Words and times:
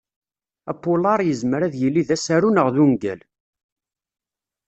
Apulaṛ 0.71 1.19
yezmer 1.23 1.61
ad 1.63 1.73
yili 1.81 2.03
d 2.07 2.09
asaru 2.15 2.49
neɣ 2.51 2.67
d 2.73 2.77
ungal. 2.85 3.21